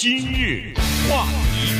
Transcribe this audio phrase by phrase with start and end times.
[0.00, 0.72] 今日
[1.10, 1.74] 话题，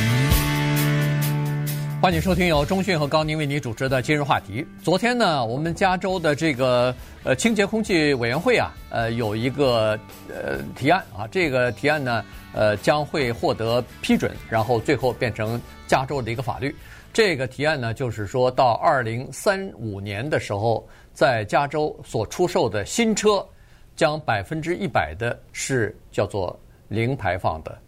[2.01, 4.67] 欢迎收听由钟讯和高宁为你主持的今日话题。
[4.83, 6.93] 昨天呢，我们加州的这个
[7.23, 9.97] 呃清洁空气委员会啊，呃有一个
[10.27, 15.57] 呃提案啊，这个提案呢呃将会获得批准，然后最后变成
[15.87, 16.75] 加州的一个法律。
[17.13, 23.47] 这个提案呢，就是说到二零三五年的时候，在加州所出售的新车，
[23.95, 27.79] 将百分之一百的是叫做零排放的。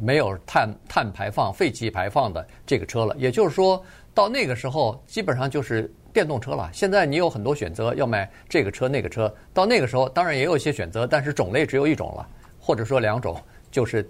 [0.00, 3.82] 没有碳碳排放、废气排放的这个车了，也就是说
[4.14, 6.70] 到那个时候，基本上就是电动车了。
[6.72, 9.32] 现在你有很多选择，要买这个车、那个车。
[9.52, 12.28] 到那个时候，当然也有一些选择，但是种类只有一种了，
[12.60, 13.40] 或者说两种，
[13.70, 14.08] 就是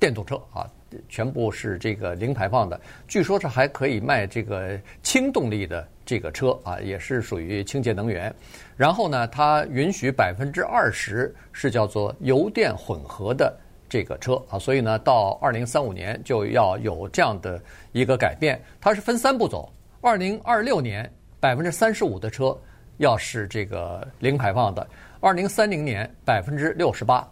[0.00, 0.68] 电动车啊，
[1.08, 2.80] 全部是这个零排放的。
[3.06, 8.34] 据说是还可以卖这个氢动力的这个车啊，也是属于清洁能源。
[8.76, 13.54] 然后呢，它允许百分之二十是叫做油电混合的。
[13.94, 17.62] 这个车啊，所以呢，到二零三五年就要有这样的
[17.92, 18.60] 一个改变。
[18.80, 22.58] 它是分三步走：二零二六年百分之三十五的车
[22.96, 24.84] 要是这个零排放的；
[25.20, 27.24] 二零三零年百分之六十八，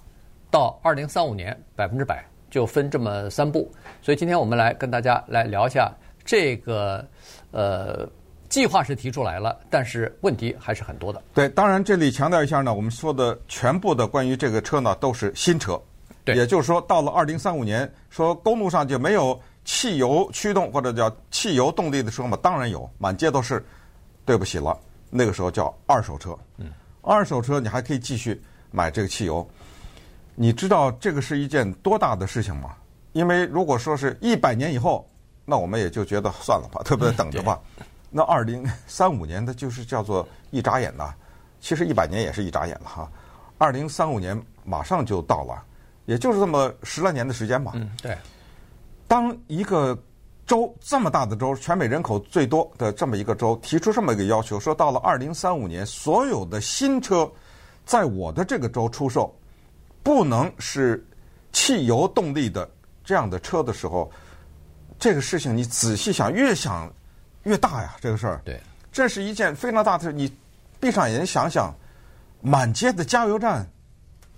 [0.53, 3.69] 到二零三五年百分之百，就分这么三步。
[4.01, 5.93] 所以今天我们来跟大家来聊一下
[6.25, 7.05] 这个
[7.51, 8.09] 呃
[8.49, 11.21] 计划是提出来了，但是问题还是很多的。
[11.35, 15.77] 对，当然这里强调一下呢，我们说的全部的关于这个车呢都是新车。
[16.25, 22.37] 对也就是说，到了二零三五年，说公路上就没有汽油驱动或者叫汽油动力的车嘛？
[22.43, 23.65] 当然有，满街都是。
[24.25, 24.79] 对不起了，
[25.11, 26.39] 那个时候叫二手车。
[26.57, 29.45] 嗯，二手车你还可以继续买这个汽油。
[30.37, 32.77] 你知道这个是一件多大的事情吗？
[33.15, 35.11] 因为如果说是一百年以后，
[35.45, 37.13] 那我们也就觉得算了吧， 对不对？
[37.15, 37.61] 等着吧。
[38.11, 41.13] 那二零三五年的就是叫做一眨眼呐。
[41.61, 43.11] 其实一百年也是一眨眼了哈。
[43.59, 45.61] 二零三五年马上就到了。
[46.07, 47.73] 也就是这么十来年的时间吧。
[47.75, 48.17] 嗯，对。
[49.07, 49.97] 当一个
[50.47, 57.31] 州这么大的州，全美人口最多的这么一个州，提出这么一个要求，说到了二零三五年，所有的新车
[57.85, 59.35] 在我的这个州出售，
[60.03, 61.07] 不能是
[61.53, 62.69] 汽油动力的
[63.05, 64.11] 这样的车的时候，
[64.99, 66.93] 这个事情你仔细想，越想
[67.43, 68.41] 越大呀，这个事儿。
[68.45, 68.61] 对。
[68.91, 70.31] 这是一件非常大的事，你
[70.81, 71.75] 闭上眼睛想想，
[72.41, 73.67] 满街的加油站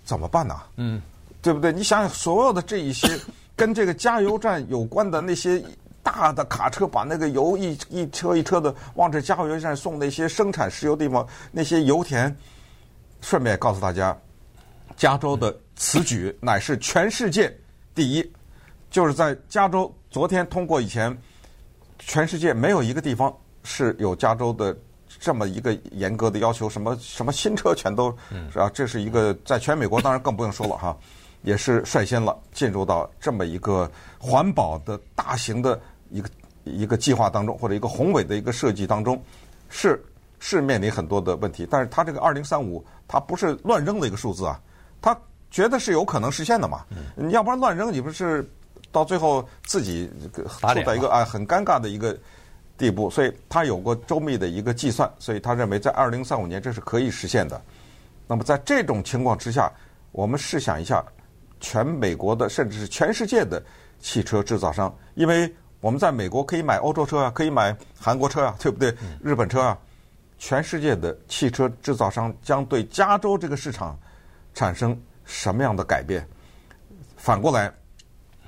[0.03, 0.61] 怎么办呢？
[0.75, 1.01] 嗯。
[1.45, 1.71] 对不对？
[1.71, 3.07] 你想想，所有的这一些
[3.55, 5.63] 跟这个加油站有关的那些
[6.01, 12.35] 大的卡车，把那个油一一车一车的往这加油站送，那些生产石油地方，那些油田。
[13.21, 14.15] 顺便告诉大家，
[14.97, 17.55] 加州的此举乃是全世界
[17.93, 18.31] 第一，
[18.89, 21.15] 就是在加州昨天通过以前，
[21.99, 23.31] 全世界没有一个地方
[23.63, 24.75] 是有加州的
[25.19, 28.15] 这么一个严格的要求，什么什么新车全都
[28.51, 30.95] 是啊，这是一个在全美国当然更不用说了哈。
[31.45, 33.89] 也是率先了进入到这么一个
[34.19, 35.79] 环保的大型的
[36.09, 36.29] 一个
[36.63, 39.21] 一个计划当中，或者一个宏伟的一个设计当中，
[39.69, 40.03] 是
[40.39, 41.67] 是面临很多的问题。
[41.69, 44.59] 但是它这个二零三五，它不是乱扔的一个数字啊，
[44.99, 45.15] 它
[45.51, 46.83] 觉得是有可能实现的嘛。
[47.15, 48.43] 你要不然乱扔，你不是
[48.91, 52.17] 到最后自己处在一个啊很尴尬的一个
[52.75, 53.07] 地步。
[53.07, 57.61] 所以他有过周密的一个计算，所以他认为在二零三五年这是可以实现的。
[58.25, 59.71] 那么在这种情况之下，
[60.11, 61.05] 我们试想一下。
[61.65, 63.59] 全美国的，甚至是全世界的
[63.99, 68.95] 汽车制造商，因为我们在美国可以买欧洲车啊，可以买韩国车啊，对不对？
[69.19, 69.79] 日本车啊，
[70.37, 73.97] 全世界的汽车制造商将对加州这个市场
[74.53, 76.23] 产生什么样的改变？
[77.17, 77.73] 反过来，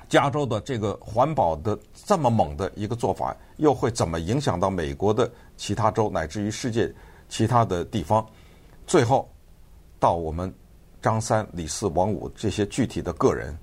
[0.08, 6.94] 加州的这个环保的这么猛的一个做法，又会怎么影响到美国的其他州，乃至于世界
[7.28, 8.24] 其他的地方？
[8.86, 9.28] 最后，
[9.98, 10.54] 到我们。
[11.00, 13.56] 张三、李四、王五这些具体的个人，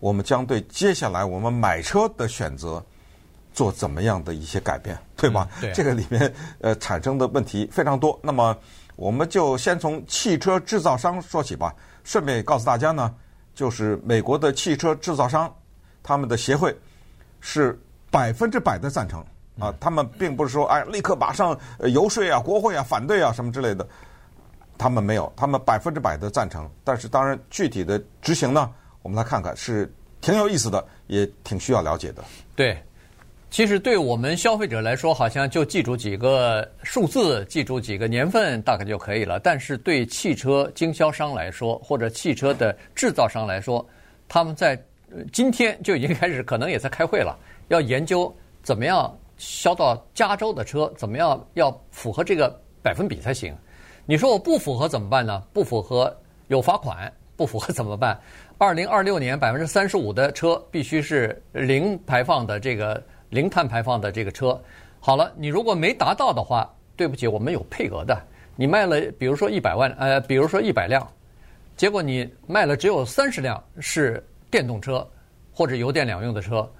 [0.00, 2.84] 我们将对接下来我们买车的选择
[3.52, 5.48] 做怎么样的一些改变，对吧？
[5.56, 5.72] 嗯、对。
[5.72, 8.18] 这个里面呃产生的问题非常多。
[8.22, 8.56] 那么
[8.96, 11.74] 我们就先从汽车制造商说起吧。
[12.04, 13.12] 顺便告诉大家呢，
[13.54, 15.52] 就是美国的汽车制造商
[16.02, 16.72] 他们的协会
[17.40, 17.76] 是
[18.10, 19.24] 百分之百的赞成
[19.58, 23.86] 啊，他们并不是说哎立刻马上游说啊、国会啊、反对啊什么之类的。
[24.78, 26.68] 他们没有，他们百分之百的赞成。
[26.84, 28.70] 但是，当然具体的执行呢，
[29.02, 32.22] 我们来看看是挺有意思的，也挺需要了解的。
[32.54, 32.76] 对，
[33.50, 39.38] 其实对我们消费者来说，好像就记住几个数字，记住几个年份，大概就可以了。
[39.40, 43.86] 但是对汽车经销商来说，或者汽车的制造商来说，
[44.28, 44.78] 他们在
[45.32, 47.38] 今天就已经开始，可能也在开会了，
[47.68, 53.56] 要研究怎么样销到加州的车，怎么样要符合这个百分比才行。
[54.08, 55.42] 你说我不符合怎么办呢？
[55.52, 56.16] 不符合
[56.46, 58.16] 有罚款，不符合怎么办？
[58.56, 64.58] 二零二六年百分之三十五的车必须是零排放的这个零碳排放的这个车。
[65.00, 68.16] 好了，你如果没达到的话，对不起，我们有配额的。
[68.54, 71.04] 你卖了，比如说一百万，呃，比如说一百辆，
[71.76, 75.04] 结果你卖了只有三十辆是电动车
[75.52, 76.70] 或者油电两用的车，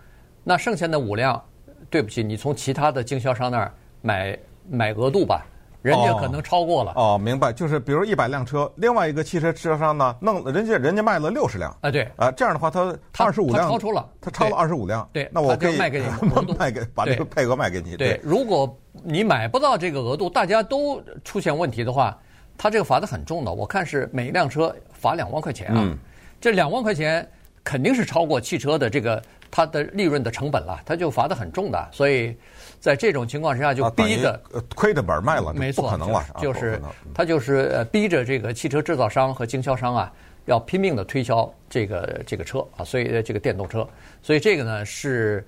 [0.45, 1.45] 那剩下的五辆，
[1.91, 4.39] 对不起，你从其他的经销商那儿买
[4.71, 5.45] 买额度吧。
[5.87, 6.91] 人家可能超过了。
[6.97, 12.09] 哦，哦，明白，就是比如一百辆车，另外一个汽车制造商呢，弄人家人家卖了六十辆啊，对。
[12.17, 16.07] 啊，这样的话他二十五辆超出了，他超了二十五辆，对，那我可以卖给你，
[16.59, 17.97] 卖给把这个配额卖给你。
[17.97, 22.19] 对，如果你买不到这个额度，大家都出现问题的话，
[22.59, 25.97] 他这个罚的很重的，我看是每一辆车罚两万块钱啊，嗯，
[26.41, 27.29] 这两万块钱
[27.67, 29.21] 肯定是超过汽车的这个
[29.51, 32.37] 它的利润的成本了，它就罚得很重的，所以。
[32.79, 34.41] 在这种情况之下，就逼着
[34.77, 36.25] 亏着本卖了，没错，不可能了。
[36.39, 36.81] 就是
[37.13, 40.13] 他就是呃逼着这个汽车制造商和经销商啊，
[40.47, 43.87] 要拼命的推销这个这个车啊，所以这个电动车，
[44.23, 45.45] 所以这个呢是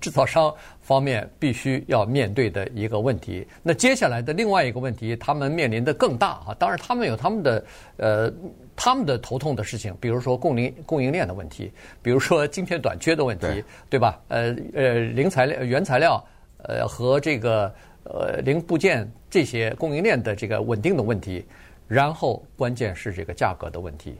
[0.00, 3.46] 制造商方面必须要面对的一个问题。
[3.62, 6.56] 那接下来的另外一个问题，他们面临的更大啊。
[6.58, 7.64] 当然，他们有他们的
[7.98, 8.32] 呃
[8.74, 11.70] 他们的头痛的事情，比如说供应供应链的问题，
[12.02, 14.20] 比如说晶片短缺的问题，对，对吧？
[14.28, 16.24] 呃呃，零材料原材料。
[16.66, 17.70] 呃，和这个
[18.04, 21.44] 呃零部件这些供应链的这个稳定的问题，
[21.86, 24.16] 然后关键是这个价格的问题。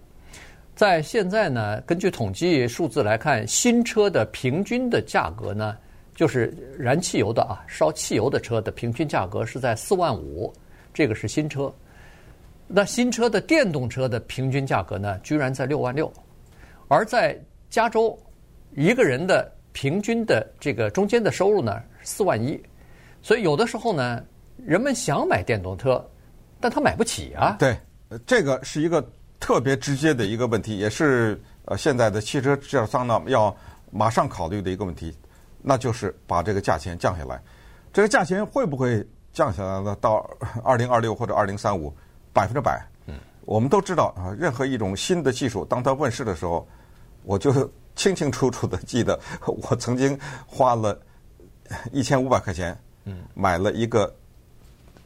[0.75, 5.76] 在现在呢，根据统计数字来看，新车的平均的价格呢，
[6.16, 10.52] 就是燃汽油的啊，烧汽油的车的平均价格是在四万五，
[10.93, 11.72] 这个是新车。
[12.66, 16.12] 那新车的电动车的平均价格呢，居然在六万六，
[16.88, 17.38] 而在
[17.70, 18.19] 加州，
[18.75, 22.60] 一个人的平均的这个中间的收入呢，四万一，
[23.22, 24.25] 所以有的时候呢，
[24.56, 26.05] 人们想买电动车，
[26.60, 27.56] 但他买不起啊。
[27.58, 27.78] 对，
[28.26, 29.06] 这个是一个
[29.38, 33.54] 特别直接的一个问题，也是呃现在的汽车制造商呢要
[33.90, 35.16] 马上考虑的一个问题，
[35.62, 37.40] 那就是把这个价钱降下来。
[37.92, 39.96] 这个价钱会不会降下来呢？
[40.00, 40.28] 到
[40.62, 41.94] 二零二六或者二零三五，
[42.32, 42.84] 百分之百。
[43.06, 43.14] 嗯，
[43.44, 46.66] 我们都知道啊，任何一种新的技术当它问世的时候，
[47.22, 47.52] 我就
[47.94, 51.00] 清清楚楚的记得，我曾经花了。
[51.92, 54.14] 一千五百块钱，嗯，买了一个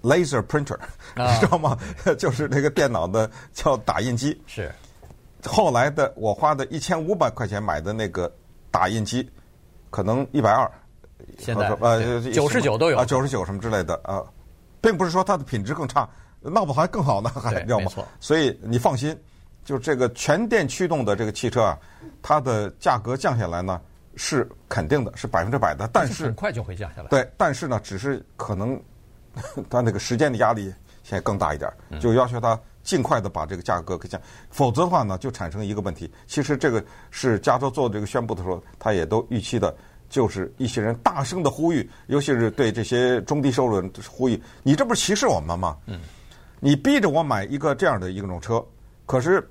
[0.02, 0.76] laser printer，
[1.40, 1.76] 知道吗？
[2.18, 4.40] 就是那个电脑的叫打印机。
[4.46, 4.70] 是。
[5.44, 8.32] 后来的我花的一千五百块钱买的那个
[8.70, 9.28] 打印机，
[9.90, 10.70] 可能一百二。
[11.38, 14.22] 现在呃九十九都有啊，九十九什么之类的啊，
[14.80, 16.08] 并不是说它的品质更差，
[16.40, 17.90] 闹不好还更好呢， 还知道吗？
[18.20, 19.16] 所以你放心，
[19.64, 21.78] 就是这个全电驱动的这个汽车啊，
[22.20, 23.80] 它的价格降下来呢。
[24.20, 27.08] 是肯定的，是百分之百的，但是很快就会降下来。
[27.08, 28.76] 对，但是呢，只是可能
[29.70, 30.64] 他那个时间的压力
[31.02, 31.70] 现在更大一点，
[32.00, 34.20] 就要求他尽快的把这个价格给降，
[34.50, 36.11] 否则的话呢，就产生一个问题。
[36.26, 39.75] 其实这个是加州做这个宣布的时候，他也都预期的，
[40.08, 45.76] 就是一些人大声的呼吁，尤其是对这些中低收入人呼吁：你这不是歧视我们吗？
[45.87, 46.00] 嗯，
[46.61, 48.64] 你逼着我买一个这样的一种车，
[49.06, 49.46] 可是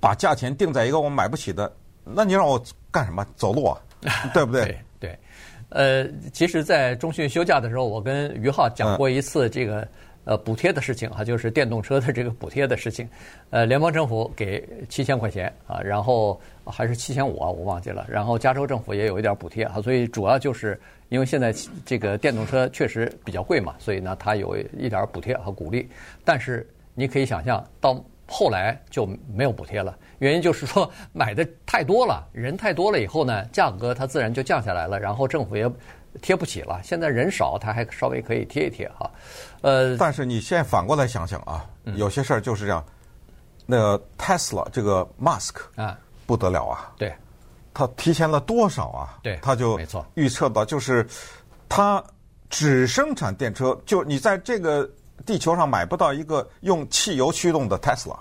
[0.00, 1.70] 把价钱定在一个我买不起的。
[2.04, 3.26] 那你让我干什么？
[3.36, 3.80] 走路啊，
[4.32, 4.64] 对不对？
[4.64, 5.18] 对对，
[5.68, 9.86] 呃，其实，在中旬休假的时候，我跟于浩讲过一次这个
[10.24, 13.08] 呃补贴的事情啊，就是电动车的这个补贴的事情。
[13.50, 18.06] 呃，联邦政府给七千块钱啊，然后还是七千五啊，我忘记了。
[18.08, 21.52] 然后加州政府也有一点补贴啊，所以主要就是因为现在
[21.84, 25.88] 这个电动车确实比较贵嘛，所以呢，它有一点补贴和鼓励。
[26.24, 26.64] 但是
[26.94, 28.02] 你可以想象到。
[28.28, 35.70] 后来就没有补贴了，原因就是说买的太多了，人太多了以后呢，价格它自然就降下来了，然后政府也
[36.20, 36.80] 贴不起了。
[36.82, 39.08] 现在人少，它还稍微可以贴一贴哈。
[39.60, 41.64] 呃，但是你现在反过来想想啊，
[41.94, 42.84] 有些事儿就是这样。
[43.64, 47.14] 那个 Tesla 这个 Mask 啊，不得了啊，对，
[47.72, 49.18] 他提前了多少啊？
[49.22, 51.06] 对，他就没错预测到，就是
[51.68, 52.02] 他
[52.50, 54.88] 只生产电车，就你在这个。
[55.26, 58.16] 地球上买不到一个用汽油驱动的 Tesla，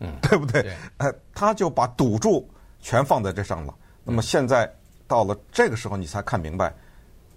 [0.00, 0.70] 嗯， 对不对？
[0.98, 2.46] 呃，他就把赌注
[2.80, 3.74] 全放在这上了。
[4.04, 4.70] 那么现在
[5.08, 6.72] 到了这个时候，你才看明白，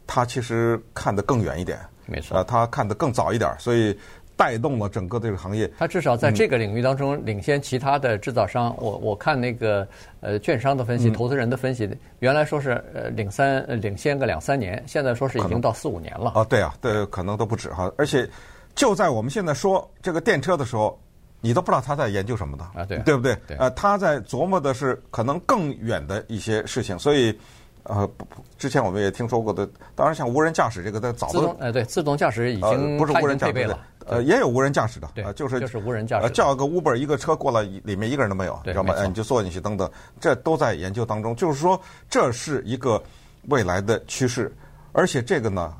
[0.06, 3.98] 他其实看得更远一点，没错，呃，他看得更早一点，所以
[4.36, 5.72] 带动了整个这个行业。
[5.78, 8.76] 他至少在这个领域当中领先其他的制造商。
[8.80, 9.88] 我我看那个
[10.20, 16.32] 呃券商的分析，投资人的分析，原来说是呃领三领先个两三年，现在说是已经到四五年了。
[16.32, 18.30] 啊，对啊，对，可能都不止哈，而且。
[18.76, 21.00] 就在我们现在说这个电车的时候，
[21.42, 23.36] 你都不知道他在研究什么的啊，对，对不对？
[23.48, 27.38] 对，呃，他在琢磨的是可能更远的一些事情，所以，
[27.84, 28.10] 呃，
[28.58, 39.06] 之前我们也听说过的，当然像无人驾驶这个，在早都，哎，对，自动驾驶已经不是无人驾驶了，呃，也有无人驾驶的，呃，就是就是无人驾驶，呃，叫个 Uber 一个车过来，里面一个人都没有，知道吗？
[39.06, 39.90] 你就坐进去等等，
[40.20, 41.36] 这都在研究当中。
[41.36, 41.80] 就是说，
[42.10, 43.02] 这是一个
[43.50, 44.52] 未来的趋势，
[44.92, 45.74] 而且这个呢，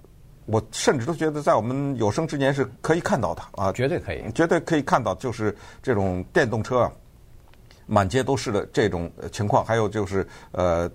[0.46, 6.92] 我甚至都觉得在我们有生之年是可以看到的啊，绝对可以，绝对可以看到，就是这种电动车啊，
[7.86, 9.66] 满街都是的这种情况。
[9.66, 10.90] 还有就是，呃，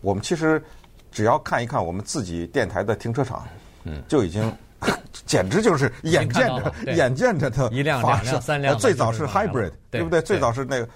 [0.00, 0.62] 我们其实
[1.10, 3.46] 只要看一看我们自己电台的停车场，
[3.84, 4.52] 嗯，就已经。
[5.24, 8.76] 简直就是眼见着、眼见着的一辆、两辆、三辆。
[8.76, 10.20] 最早是 hybrid，对不对？
[10.20, 10.88] 最早是那个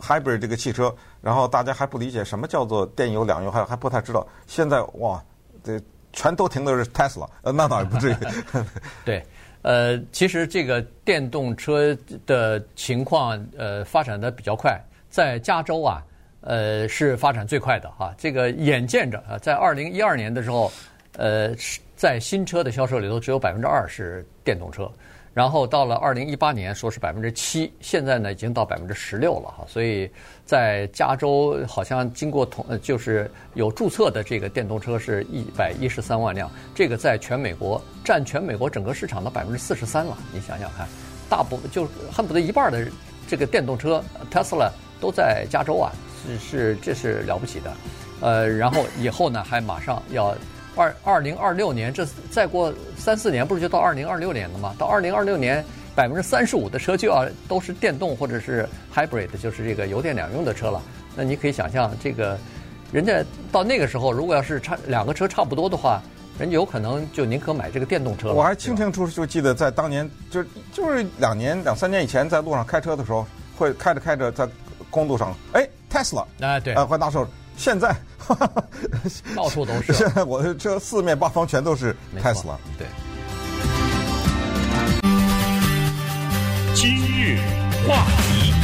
[0.00, 4.26] hybrid 这个汽车，然后大家还不理解什么叫做电油、两用，还还不太知道。
[4.48, 5.22] 现在哇，
[5.62, 5.80] 这
[6.12, 8.16] 全都停的是 Tesla，呃，那倒也不至于。
[9.04, 9.24] 对，
[9.62, 16.02] 呃，其实这个电动车的情况，呃，发展的比较快，在加州啊，
[16.40, 18.14] 呃，是发展最快的哈。
[18.18, 20.70] 这个眼见着啊，在二零一二年的时候，
[21.16, 21.54] 呃。
[22.00, 24.90] 在新车的销售里头，只有百分之二是电动车，
[25.32, 29.64] 然后到了二零一八年，说是百分之七，现在呢已经到百分之十六了哈。
[29.68, 30.10] 所以
[30.44, 40.18] 在加州，好像经过统，就是有注册的这个电动车是一百一十三万辆，这个在全美国占全美国整个市场的百分之四十三了。
[40.32, 40.88] 你想想看，
[41.28, 42.84] 大部分就恨不得一半的
[43.28, 44.68] 这个电动车 Tesla
[45.00, 45.92] 都在加州啊，
[46.26, 47.72] 是是这是了不起的。
[48.20, 50.34] 呃，然后以后呢还马上要。
[50.76, 54.74] 二二零二六年，这再过三四年，不是就到二零二六年了吗？
[54.78, 60.80] 到二零二六年，百分之三十五的车就要都是电动或者是 hybrid，就是这个油电两用的车了。
[61.16, 62.38] 那你可以想象，这个
[62.92, 66.00] 人家到那个时候，如果要是差两个车差不多的话，
[66.38, 68.34] 人家有可能就宁可买这个电动车了。
[68.34, 73.26] 我还清清楚楚就记得，在当年就就是两年两三年以前，在路上开车的时候，
[73.58, 74.48] 会开着开着在
[74.88, 77.26] 公路上，哎，Tesla，哎对，啊，会拿手。
[77.60, 77.94] 现在
[79.36, 79.92] 到处都是。
[79.92, 82.56] 现在我的车四面八方全都是 Tesla。
[82.78, 82.86] 对。
[86.74, 87.38] 今日
[87.86, 88.54] 话题，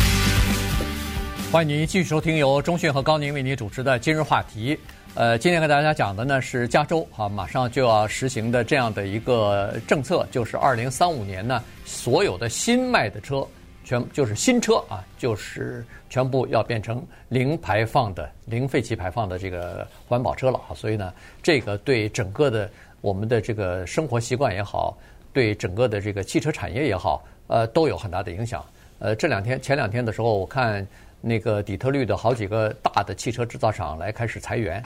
[1.53, 4.75] 欢迎您继续收听由中讯和高宁为您主持的《今日话题》。
[5.15, 13.47] 呃，今天和大家讲的呢是加州啊，马上就要实行的这样的一个政策，就是二零三五年呢，所有的新卖的车。
[13.87, 20.75] 全就是新车啊，就是全部要变成零排放的、零废气排放的这个环保车了啊！
[20.75, 22.69] 所以呢，这个对整个的
[23.00, 24.99] 我们的这个生活习惯也好，
[25.33, 28.64] 对整个的这个汽车产业也好，呃，都有很大的影响。
[28.99, 30.85] 呃，这两天前两天的时候，我看
[31.21, 34.83] 那个底特律的好几个大的汽车制造厂来开始裁员，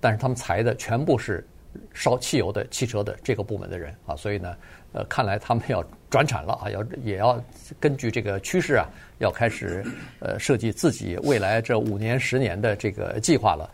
[0.00, 1.44] 但是他们裁的全部是
[1.92, 4.56] 烧汽油的汽车的这个部门的人啊，所以呢。
[4.94, 7.42] 呃，看来他们要转产了啊， 要也要
[7.80, 9.84] 根据这个趋势啊，要开始
[10.20, 13.68] 呃设计自己未来这五年、十年的这个计划了。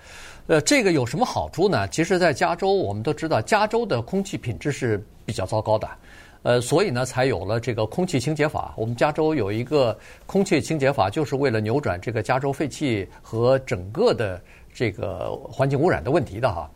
[0.46, 1.86] 呃，这个有什么好处呢？
[1.88, 5.88] 其实，在加州，我们都知道，加州的空气品质是比较糟糕的，
[6.42, 8.72] 呃，所以呢，才有了这个空气清洁法。
[8.76, 9.96] 我们加州有一个
[10.26, 14.40] 空气清洁法，就是为了扭转这个加州废气和整个的
[14.72, 16.68] 这个环境污染的问题的哈。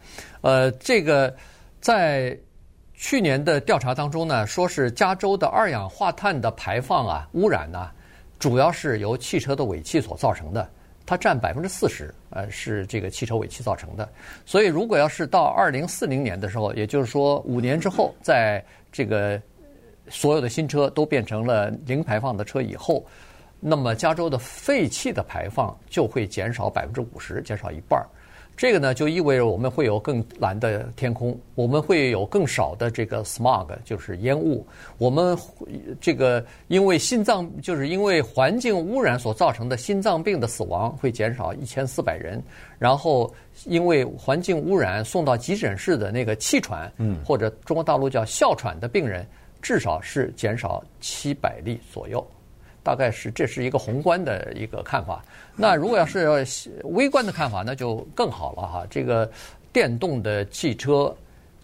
[0.43, 1.35] 呃，这个
[1.81, 2.39] 在。
[3.07, 7.91] 去年的调查当中呢，说是加州的二氧化碳的排放啊，污染呢，
[8.39, 10.67] 主要是由汽车的尾气所造成的，
[11.05, 14.09] 它占百分之四十，呃，是这个汽车尾气造成的。
[14.47, 19.39] 所以，如果要是到二零四零年的时候，也就是说五年之后，在这个
[20.09, 23.05] 所有的新车都变成了零排放的车以后，
[23.61, 28.09] 那么加州的废气的排放就会减少百分之五十，减少一半儿。
[28.57, 34.65] 这个呢，就意味着我们会有更蓝的天空，我们会有更少的这个 smog，就是烟雾。
[34.97, 35.37] 我们
[36.01, 42.41] 这个因为心脏，就是因为环境污染所造成的心脏病的死亡会减少一千四百人，
[42.79, 43.33] 然后
[43.65, 49.27] 因为环境污染送到急诊室的那个气喘，嗯，或者中国大陆叫哮喘的病人，
[49.61, 52.25] 至少是减少七百例左右。
[52.85, 55.25] 大概是这是一个宏观的一个看法。
[55.57, 58.87] 那如果要是微观的看法，那就更好了哈。
[58.91, 59.29] 这个
[59.73, 61.13] 电动的汽车，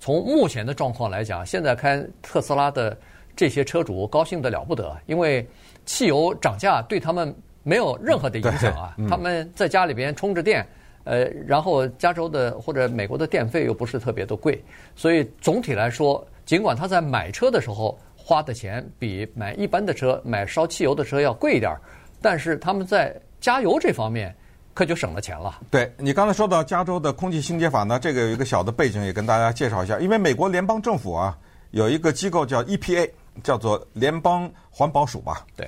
[0.01, 2.97] 从目前的状况来讲，现在开特斯拉的
[3.37, 5.47] 这些车主高兴的了不得，因为
[5.85, 8.97] 汽油涨价对他们没有任何的影响啊。
[9.09, 10.67] 他们在家里边充着电，
[11.05, 14.65] 呃，然后加州的或者美国的电费又不是特别的贵，
[14.97, 17.99] 所以总体来说，尽管他在买车的时候。
[18.23, 21.81] 花的钱比买一般的车、买烧汽油的车要贵一点儿，
[22.21, 24.35] 但是他们在加油这方面
[24.75, 25.59] 可就省了钱了。
[25.71, 29.99] 对，你刚才说到加州的空气清洁法呢，这个有一个小的背景也跟大家介绍一下。
[29.99, 31.37] 因为美国联邦政府啊
[31.71, 33.11] 有一个机构叫 EPA，
[33.43, 35.47] 叫做联邦环保署吧。
[35.57, 35.67] 对，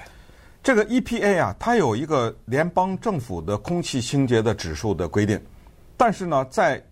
[0.63, 5.41] 这个 EPA 啊，它有一个联邦政府的空气清洁的指数的规定，
[5.97, 6.83] 但是呢，在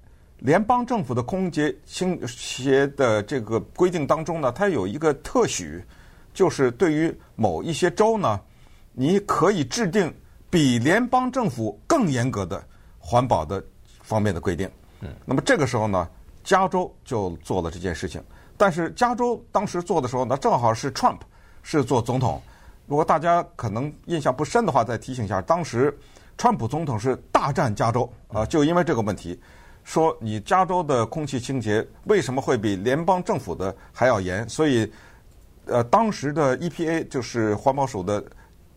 [0.40, 5.85] 联邦政府的空洁清洁的这个规定当中呢，它有一个特许，
[6.32, 8.40] 就是对于某一些州呢，
[8.92, 10.12] 你可以制定
[10.49, 12.64] 比联邦政府更严格的
[12.99, 13.62] 环保的
[14.02, 14.68] 方面的规定。
[15.00, 16.09] 嗯，那么这个时候呢，
[16.42, 18.23] 加州就做了这件事情。
[18.56, 21.18] 但是加州当时做的时候呢，正好是 Trump
[21.62, 22.40] 是做总统。
[22.87, 25.94] 如果大家可能印象不深的话，再提醒一下，当时
[26.38, 29.38] 川普总统是大战加州啊，就因为这个问题。
[29.90, 34.49] 说你加州的空气清洁为什么会比联邦政府的还要严？
[34.49, 34.88] 所以，
[35.66, 38.25] 呃，当时的 EPA 就是环保署的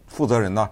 [0.07, 0.67] 负责人呢，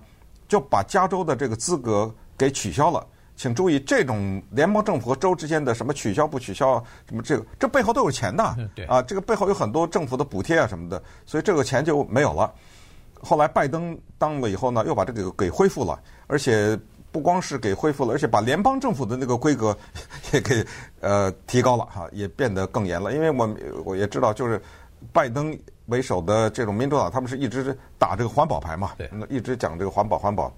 [0.47, 3.05] 就把加州的这个资格给取消了。
[3.35, 8.43] 请注意，这种联邦政府和州之间的什么取消不取消，什么这个这背后都有钱的
[8.87, 12.51] 啊，这个背后有很多政府的补贴啊什么的，所以这个钱就没有了。
[13.21, 16.75] 后来拜登当了以后呢，又把这个给恢复了，而且。
[17.11, 19.77] 不光是给恢复了，而且把联邦政府的那个规格
[20.31, 20.65] 也给
[21.01, 23.13] 呃提高了哈，也变得更严了。
[23.13, 23.49] 因为我
[23.83, 24.61] 我也知道，就是
[25.11, 30.49] 拜登为首的这种民主党，他们是一直打这个环保牌嘛，对，一直讲这个环保环保。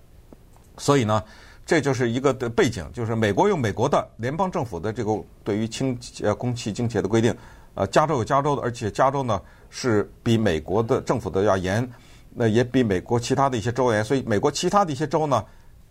[0.78, 1.24] 所以呢，
[1.66, 7.36] 这就是一个的背景，就是美国有美国的联邦政府的这个对于清呃空气清洁的规定，
[7.74, 9.42] 呃，加州有加州的，而且加州呢
[9.72, 11.90] 是比美国的政府的要严，
[12.36, 15.44] 那也比美国其他的一些州严，所以美国其他的一些州呢。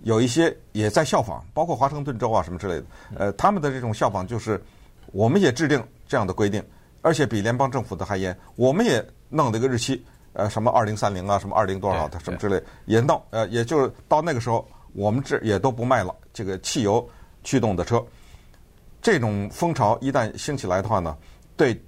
[0.05, 2.85] 有一些也在效仿，包括华盛顿州啊什么之类的。
[3.17, 4.61] 呃，他们的这种效仿就是，
[5.13, 6.63] 我们也制定这样的规定，
[7.03, 8.37] 而且比联邦政府的还严。
[8.57, 13.23] 我们也弄了一个日期，呃，什么二零三零啊，什么二零多少的什么之类，也弄。
[13.31, 17.09] 呃，也就是到那个时候，我们这也都不卖了这个汽油
[17.45, 18.05] 驱动的车。
[19.01, 21.17] 这种风潮一旦兴起来的话呢，
[21.57, 21.81] 对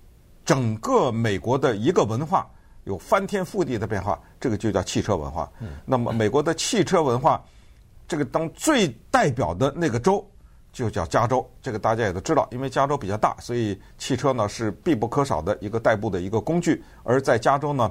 [0.44, 2.48] 整个美国的一个文化
[2.84, 4.20] 有翻天覆地的变化。
[4.38, 5.50] 这个就叫汽车文化。
[5.84, 7.44] 那么美国的汽车文化。
[8.06, 10.24] 这个当最代表的那个州
[10.72, 16.82] 就叫加州，这个大家也都知道，因为加州比较大，所以汽车呢是必不可少的一个代步的一个工具。
[17.02, 17.90] 而在加州呢，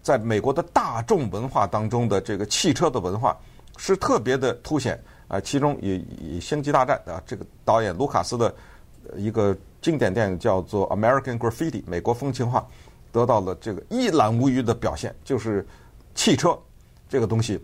[0.00, 3.36] 在美国的大众文化当中的这个汽车的文化
[3.76, 5.40] 是特别的凸显啊。
[5.40, 8.54] 其中以以《星际大战》啊，这个导演卢卡斯的
[9.16, 12.64] 一个经典电影叫做《American Graffiti》美国风情画，
[13.10, 15.66] 得到了这个一览无余的表现，就是
[16.14, 16.56] 汽车
[17.08, 17.60] 这个东西。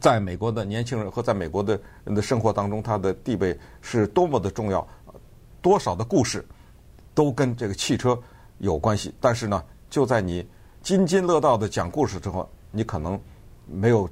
[0.00, 4.86] 在美国的年轻人和在美国的人的生活当中，他的地位是多么的重要，
[5.62, 6.44] 多少的故事
[7.14, 8.18] 都跟这个汽车
[8.58, 9.14] 有关系。
[9.20, 10.46] 但是呢，就在你
[10.82, 13.20] 津津乐道的讲故事之后，你可能
[13.66, 14.08] 没有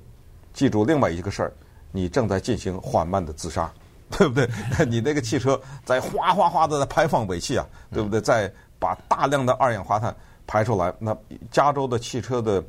[0.53, 1.53] 记住另外一个事儿，
[1.91, 3.73] 你正在进行缓慢的自杀，
[4.11, 4.49] 对不对？
[4.87, 8.21] 你那个汽车在哗哗哗的在排放尾气啊，对不对？
[8.21, 10.15] 在把大量的二氧化碳
[10.47, 11.17] 排出来，那
[11.51, 12.63] 加州的汽车的。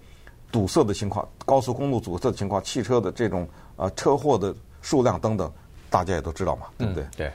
[0.54, 5.52] 堵塞的情况，高速公路堵塞的情况，汽车的这种呃车祸的数量等等，
[5.90, 7.04] 大家也都知道嘛，对不对？
[7.18, 7.32] 对，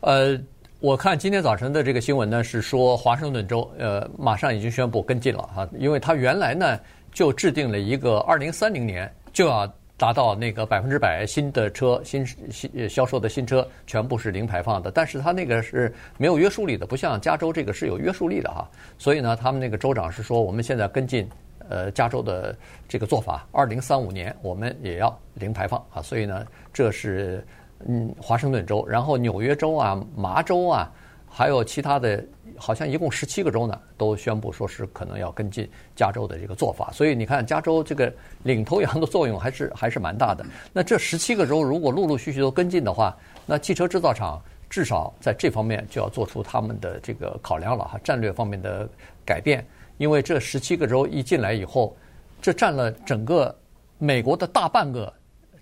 [0.00, 0.40] 呃，
[0.80, 6.80] 我看今天早晨的这个新闻呢，是说华盛顿州呃马上已经宣布跟进了哈，因为它原来呢
[7.12, 18.66] 就制定了一个二零三零年就要达到那个百分之百新的车新新销售的新车全部是零排放的，但是它那个是没有约束力的，不像加州这个是有约束力的哈，
[18.96, 21.28] 所以呢，他们那个州长是说我们现在跟进。
[21.68, 22.56] 呃，加州的
[22.88, 27.46] 这个做法，二零三五年我们也要零排放啊，所以呢，这是
[27.86, 30.90] 嗯华盛顿州，然后纽约州啊、麻州啊，
[31.28, 32.24] 还有其他的，
[32.56, 36.90] 好像一共十七个州呢，都宣布说是可能要跟进加州的这个做法。
[36.92, 40.46] 所以你看，加州这个领头羊的作用还是还是蛮大的。
[40.72, 48.88] 那这十七个州如果陆陆续续都跟进的话，那汽车制造厂至少在这方面就要做出他们的这个考量了哈，战略方面的
[49.24, 49.66] 改变。
[49.98, 51.96] 因为这十七个州一进来以后，
[52.42, 53.56] 这占了整个
[53.98, 55.12] 美国的大半个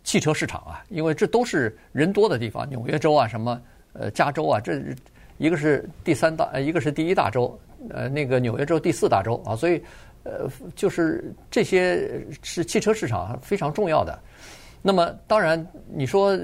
[0.03, 0.85] 汽车市场啊！
[0.89, 3.61] 因为这都是人多的地方，纽约州啊，什么
[3.93, 4.83] 呃加州啊，这
[5.39, 7.59] 一个是第三大，一个是第一大州，
[7.91, 9.83] 呃那个纽约州第四大州啊，所以
[10.25, 14.19] 呃就是这些是汽车市场非常重要的。
[14.83, 16.39] 那么当然你说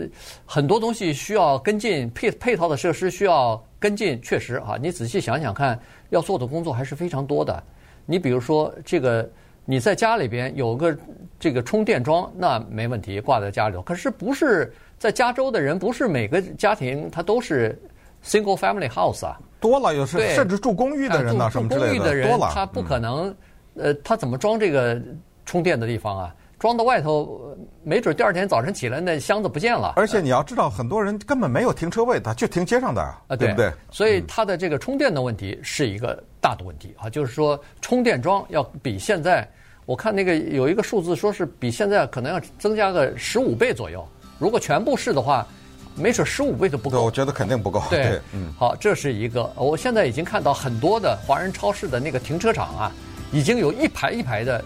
[0.46, 7.62] 很多东西需要跟进，配配套的设施需要跟进，确实啊，你仔细想想看，要做的工作还是非常多的。
[8.07, 9.29] 你比如说，这个
[9.65, 10.97] 你在家里边有个
[11.39, 13.83] 这个充电桩，那没问题，挂在家里头。
[13.83, 17.81] 可是不是在加州的人，不是每个家庭他都是
[18.25, 23.35] single family house 啊，多了有时甚至住公寓的人呢，什么之类的，多了，他不可能，
[23.75, 25.01] 呃，他怎么装这个
[25.47, 26.35] 充电的地方啊？
[26.61, 29.94] 装到外头，没准第二天早晨起来那箱子不见了。
[29.96, 33.73] 而且你要知道，很多人根本没有停车位，他就停街上的啊，对不对？
[33.90, 39.49] 所以它的这个充电的问题是一个大的问题啊，就是说充电桩要比现在，
[39.87, 44.07] 我看那个有一个数字说是比现在可能要增加个十五倍左右。
[44.38, 45.46] 如果全部是的话，
[45.94, 47.03] 没准十五倍都不够。
[47.03, 47.83] 我觉得肯定不够。
[47.88, 49.51] 对，嗯，好，这是一个。
[49.57, 52.92] 我现在已经看到很多的华人超市的那个停车场啊。
[53.33, 54.61] 已经有一排一排的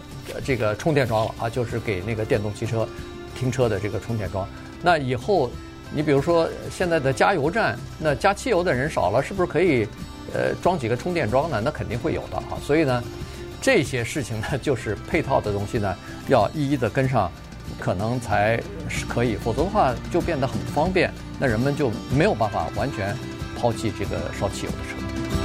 [0.45, 2.89] 这个充电桩了啊，就是给那个电动汽车
[3.35, 4.49] 停车的这个充电桩。
[4.83, 5.51] 那以后，
[5.93, 9.87] 你比如说现在的加油站，那加汽油的人少了，是不是可以
[10.33, 11.61] 呃装几个充电桩呢？
[11.65, 12.59] 那肯定会有的啊。
[12.63, 13.03] 所以呢，
[13.61, 15.97] 这些事情呢，就是配套的东西呢，
[16.29, 17.31] 要一一的跟上，
[17.79, 23.17] 可能才是可以，否则的话就变得很方便，那人们就没有办法完全
[23.59, 25.44] 抛弃这个烧汽油的车。